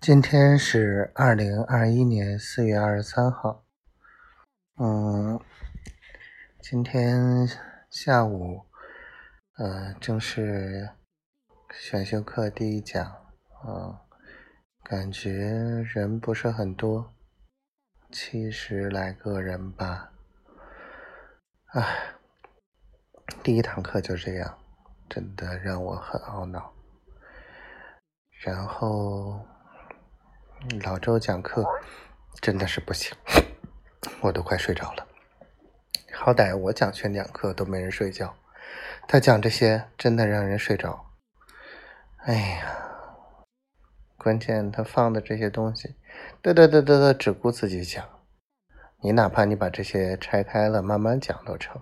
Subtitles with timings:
[0.00, 3.64] 今天是二零二一年四月二十三号。
[4.76, 5.40] 嗯，
[6.62, 7.48] 今天
[7.90, 8.64] 下午，
[9.56, 10.90] 呃，正是
[11.72, 13.04] 选修课第一讲，
[13.66, 13.98] 嗯，
[14.84, 15.32] 感觉
[15.92, 17.12] 人不是很多，
[18.12, 20.12] 七十来个人吧。
[21.72, 22.14] 唉，
[23.42, 24.58] 第一堂课就这样，
[25.08, 26.72] 真的让我很懊恼。
[28.40, 29.44] 然后。
[30.82, 31.64] 老周讲课
[32.40, 33.16] 真的是不行，
[34.20, 35.06] 我都快睡着了。
[36.12, 38.34] 好歹我讲全讲课都没人睡觉，
[39.06, 41.12] 他讲这些真的让人睡着。
[42.24, 42.76] 哎呀，
[44.16, 45.94] 关键他放的这些东西，
[46.42, 48.04] 嘚嘚嘚嘚嘚，只顾自己讲。
[49.00, 51.80] 你哪怕你把这些拆开了慢慢讲都成。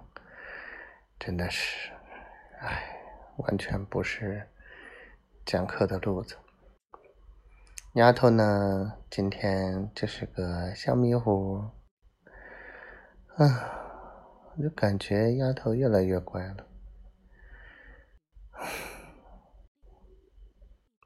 [1.19, 1.91] 真的是，
[2.61, 3.01] 哎，
[3.39, 4.47] 完全不是
[5.47, 6.37] 讲课的路子。
[7.97, 8.99] 丫头呢？
[9.09, 11.71] 今天就是个小迷糊，
[13.37, 13.47] 啊，
[14.55, 16.67] 我就感觉丫头越来越乖了。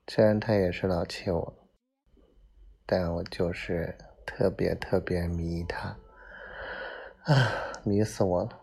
[0.09, 1.71] 虽然她也是老气我，
[2.85, 5.97] 但我就是特别特别迷她，
[7.23, 8.61] 啊，迷死我了。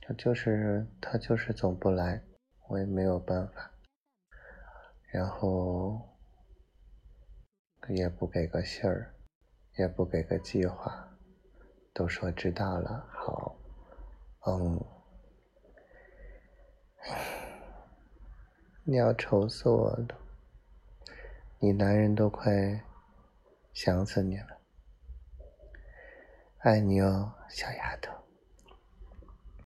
[0.00, 2.24] 她就是她就是总不来，
[2.66, 3.69] 我也没有办法。
[5.12, 6.00] 然后
[7.88, 9.12] 也不给个信儿，
[9.76, 11.08] 也不给个计划，
[11.92, 13.56] 都说知道了，好，
[14.46, 14.84] 嗯，
[18.84, 20.18] 你要愁死我了，
[21.58, 22.84] 你男人都快
[23.72, 24.60] 想死你了，
[26.58, 28.19] 爱你哦，小丫头。